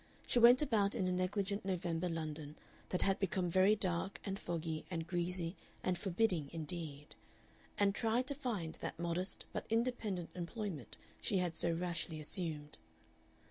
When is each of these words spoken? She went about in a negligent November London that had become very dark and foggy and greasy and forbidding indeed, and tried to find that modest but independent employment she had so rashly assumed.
She 0.25 0.39
went 0.39 0.63
about 0.63 0.95
in 0.95 1.07
a 1.07 1.11
negligent 1.11 1.63
November 1.63 2.09
London 2.09 2.55
that 2.89 3.03
had 3.03 3.19
become 3.19 3.51
very 3.51 3.75
dark 3.75 4.19
and 4.25 4.39
foggy 4.39 4.83
and 4.89 5.05
greasy 5.05 5.55
and 5.83 5.95
forbidding 5.95 6.49
indeed, 6.51 7.13
and 7.77 7.93
tried 7.93 8.25
to 8.25 8.33
find 8.33 8.73
that 8.81 8.97
modest 8.97 9.45
but 9.53 9.67
independent 9.69 10.31
employment 10.33 10.97
she 11.21 11.37
had 11.37 11.55
so 11.55 11.71
rashly 11.71 12.19
assumed. 12.19 12.79